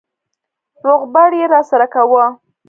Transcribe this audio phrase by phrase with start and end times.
[0.85, 2.25] روغبړ يې راسره کاوه.